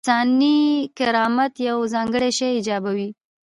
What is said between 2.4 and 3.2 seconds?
ایجابوي.